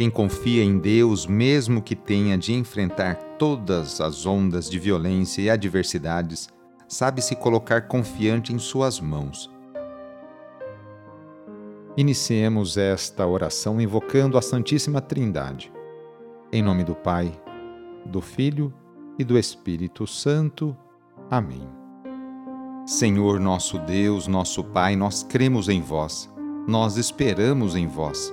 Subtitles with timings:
[0.00, 5.50] Quem confia em Deus, mesmo que tenha de enfrentar todas as ondas de violência e
[5.50, 6.48] adversidades,
[6.88, 9.50] sabe se colocar confiante em Suas mãos.
[11.98, 15.70] Iniciemos esta oração invocando a Santíssima Trindade.
[16.50, 17.30] Em nome do Pai,
[18.06, 18.72] do Filho
[19.18, 20.74] e do Espírito Santo.
[21.30, 21.68] Amém.
[22.86, 26.26] Senhor nosso Deus, nosso Pai, nós cremos em vós,
[26.66, 28.32] nós esperamos em vós,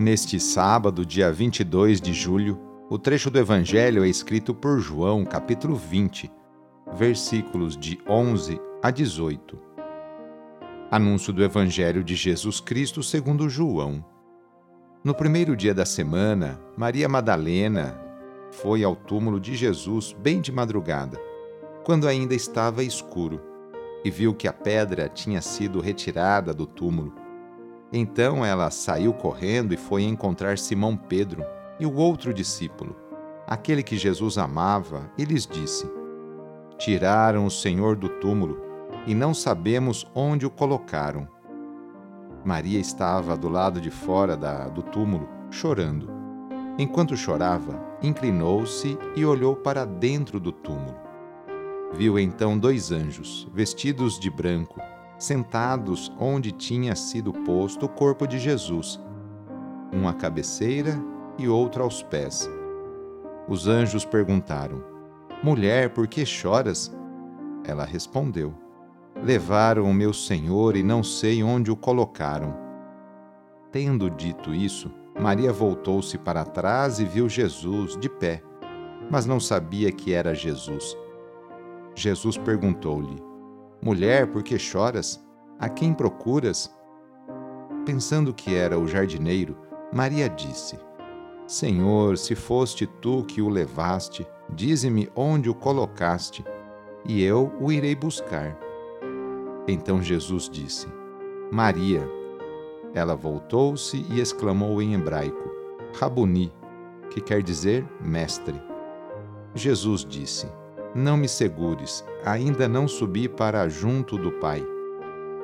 [0.00, 5.76] Neste sábado, dia 22 de julho, o trecho do Evangelho é escrito por João, capítulo
[5.76, 6.32] 20,
[6.94, 9.58] versículos de 11 a 18.
[10.90, 14.02] Anúncio do Evangelho de Jesus Cristo segundo João.
[15.04, 18.00] No primeiro dia da semana, Maria Madalena
[18.52, 21.20] foi ao túmulo de Jesus bem de madrugada
[21.84, 23.38] quando ainda estava escuro,
[24.02, 27.19] e viu que a pedra tinha sido retirada do túmulo.
[27.92, 31.44] Então ela saiu correndo e foi encontrar Simão Pedro
[31.78, 32.94] e o outro discípulo,
[33.46, 35.90] aquele que Jesus amava, e lhes disse:
[36.78, 38.60] Tiraram o Senhor do túmulo
[39.06, 41.28] e não sabemos onde o colocaram.
[42.44, 46.08] Maria estava do lado de fora da, do túmulo, chorando.
[46.78, 51.10] Enquanto chorava, inclinou-se e olhou para dentro do túmulo
[51.92, 54.80] Viu então dois anjos, vestidos de branco,
[55.20, 58.98] sentados onde tinha sido posto o corpo de Jesus,
[59.92, 60.98] um à cabeceira
[61.38, 62.50] e outro aos pés.
[63.46, 64.82] Os anjos perguntaram:
[65.42, 66.90] Mulher, por que choras?
[67.64, 68.54] Ela respondeu:
[69.22, 72.56] Levaram o meu senhor e não sei onde o colocaram.
[73.70, 74.90] Tendo dito isso,
[75.20, 78.42] Maria voltou-se para trás e viu Jesus de pé,
[79.10, 80.96] mas não sabia que era Jesus.
[81.94, 83.29] Jesus perguntou-lhe:
[83.82, 85.18] Mulher, por que choras?
[85.58, 86.70] A quem procuras?
[87.86, 89.56] Pensando que era o jardineiro,
[89.90, 90.78] Maria disse:
[91.46, 96.44] Senhor, se foste tu que o levaste, dize-me onde o colocaste,
[97.06, 98.58] e eu o irei buscar.
[99.66, 100.86] Então Jesus disse:
[101.50, 102.06] Maria.
[102.92, 105.50] Ela voltou-se e exclamou em hebraico:
[105.98, 106.52] Rabuni,
[107.08, 108.60] que quer dizer mestre.
[109.54, 110.46] Jesus disse:
[110.94, 114.66] não me segures, ainda não subi para junto do Pai.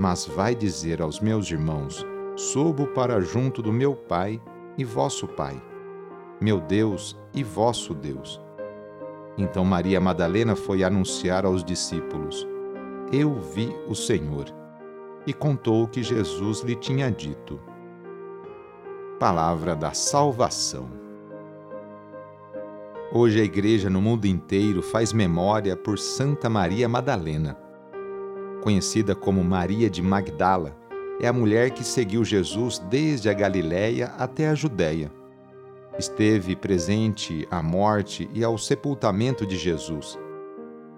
[0.00, 2.04] Mas vai dizer aos meus irmãos:
[2.36, 4.40] Subo para junto do meu Pai
[4.76, 5.60] e vosso Pai,
[6.40, 8.40] meu Deus e vosso Deus.
[9.36, 12.46] Então Maria Madalena foi anunciar aos discípulos:
[13.12, 14.46] Eu vi o Senhor,
[15.26, 17.60] e contou o que Jesus lhe tinha dito.
[19.18, 21.07] Palavra da Salvação.
[23.10, 27.56] Hoje a Igreja no mundo inteiro faz memória por Santa Maria Madalena.
[28.62, 30.76] Conhecida como Maria de Magdala,
[31.18, 35.10] é a mulher que seguiu Jesus desde a Galiléia até a Judéia.
[35.98, 40.18] Esteve presente à morte e ao sepultamento de Jesus.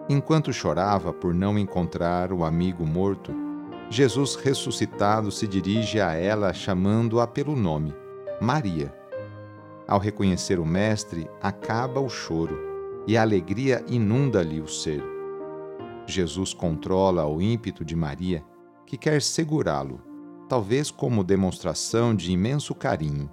[0.09, 3.33] Enquanto chorava por não encontrar o amigo morto,
[3.89, 7.95] Jesus ressuscitado se dirige a ela chamando-a pelo nome,
[8.41, 9.00] Maria.
[9.91, 12.57] Ao reconhecer o Mestre, acaba o choro
[13.09, 15.03] e a alegria inunda-lhe o ser.
[16.07, 18.45] Jesus controla o ímpeto de Maria,
[18.87, 20.01] que quer segurá-lo,
[20.49, 23.29] talvez como demonstração de imenso carinho.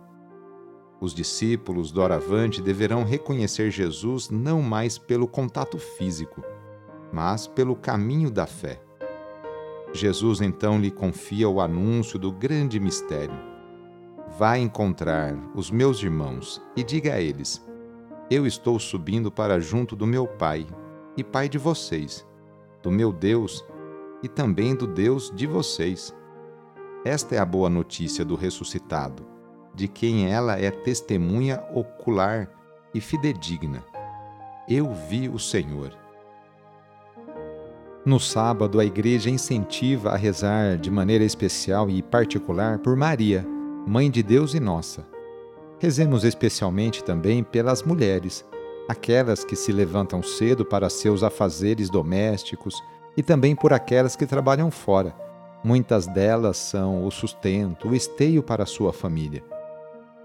[0.99, 6.43] Os discípulos doravante deverão reconhecer Jesus não mais pelo contato físico,
[7.13, 8.81] mas pelo caminho da fé.
[9.93, 13.56] Jesus então lhe confia o anúncio do grande mistério
[14.35, 17.65] Vá encontrar os meus irmãos e diga a eles:
[18.29, 20.67] Eu estou subindo para junto do meu Pai
[21.15, 22.27] e Pai de vocês,
[22.83, 23.65] do meu Deus
[24.21, 26.13] e também do Deus de vocês.
[27.05, 29.25] Esta é a boa notícia do ressuscitado,
[29.73, 32.49] de quem ela é testemunha ocular
[32.93, 33.83] e fidedigna.
[34.67, 35.97] Eu vi o Senhor.
[38.05, 43.56] No sábado, a igreja incentiva a rezar de maneira especial e particular por Maria
[43.87, 45.07] Mãe de Deus e nossa.
[45.79, 48.45] Rezemos especialmente também pelas mulheres,
[48.85, 52.83] aquelas que se levantam cedo para seus afazeres domésticos
[53.15, 55.15] e também por aquelas que trabalham fora.
[55.63, 59.41] Muitas delas são o sustento, o esteio para a sua família.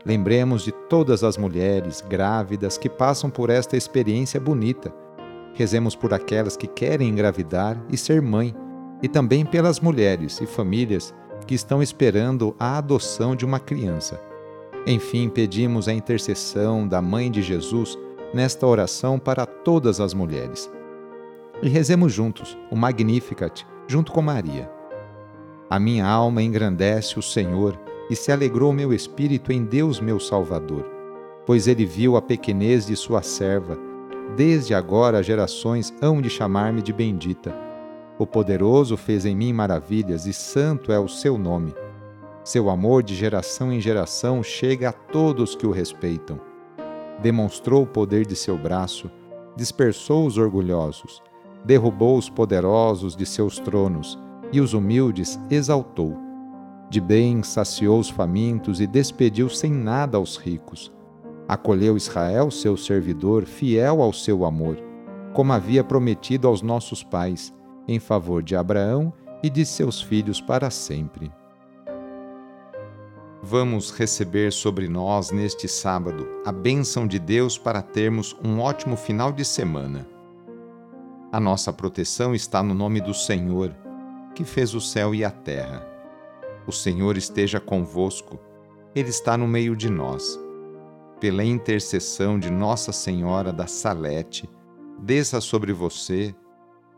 [0.05, 4.93] Lembremos de todas as mulheres grávidas que passam por esta experiência bonita.
[5.55, 8.53] Rezemos por aquelas que querem engravidar e ser mãe,
[9.01, 11.15] e também pelas mulheres e famílias
[11.47, 14.21] que estão esperando a adoção de uma criança.
[14.87, 17.97] Enfim, pedimos a intercessão da Mãe de Jesus
[18.35, 20.71] nesta oração para todas as mulheres.
[21.63, 24.71] E rezemos juntos o Magnificat, junto com Maria.
[25.71, 27.79] A minha alma engrandece o Senhor
[28.11, 30.85] e se alegrou meu espírito em Deus meu Salvador,
[31.47, 33.79] pois ele viu a pequenez de sua serva.
[34.37, 37.55] Desde agora gerações hão de chamar-me de bendita.
[38.23, 41.75] O poderoso fez em mim maravilhas e santo é o seu nome.
[42.45, 46.41] Seu amor de geração em geração chega a todos que o respeitam.
[47.21, 49.11] Demonstrou o poder de seu braço,
[49.57, 51.21] dispersou os orgulhosos,
[51.65, 54.17] derrubou os poderosos de seus tronos
[54.53, 56.17] e os humildes exaltou.
[56.89, 60.93] De bem saciou os famintos e despediu sem nada aos ricos.
[61.49, 64.79] Acolheu Israel, seu servidor, fiel ao seu amor,
[65.33, 67.53] como havia prometido aos nossos pais,
[67.87, 69.13] em favor de Abraão
[69.43, 71.33] e de seus filhos para sempre
[73.43, 79.33] vamos receber sobre nós neste sábado a bênção de Deus para termos um ótimo final
[79.33, 80.07] de semana.
[81.33, 83.75] A nossa proteção está no nome do Senhor,
[84.35, 85.85] que fez o céu e a terra.
[86.67, 88.39] O Senhor esteja convosco,
[88.95, 90.39] Ele está no meio de nós.
[91.19, 94.49] Pela intercessão de Nossa Senhora da Salete,
[95.01, 96.35] desça sobre você,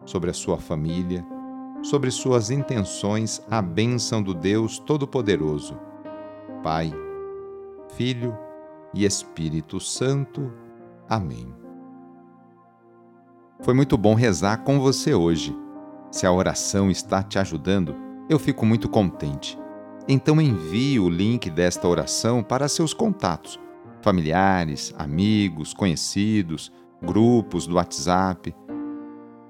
[0.04, 1.24] sobre a sua família,
[1.82, 5.78] sobre suas intenções a bênção do Deus Todo-Poderoso
[6.64, 6.90] Pai,
[7.94, 8.34] Filho
[8.94, 10.50] e Espírito Santo.
[11.06, 11.54] Amém.
[13.60, 15.54] Foi muito bom rezar com você hoje.
[16.10, 17.94] Se a oração está te ajudando,
[18.30, 19.58] eu fico muito contente.
[20.08, 23.60] Então envie o link desta oração para seus contatos,
[24.00, 26.72] familiares, amigos, conhecidos,
[27.02, 28.54] grupos do WhatsApp.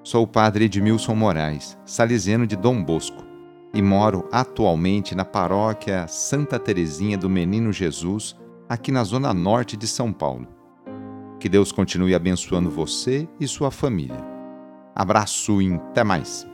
[0.05, 3.25] Sou o padre Edmilson Moraes, salesiano de Dom Bosco
[3.73, 8.37] e moro atualmente na paróquia Santa Teresinha do Menino Jesus,
[8.69, 10.47] aqui na zona norte de São Paulo.
[11.41, 14.23] Que Deus continue abençoando você e sua família.
[14.95, 16.54] Abraço e até mais!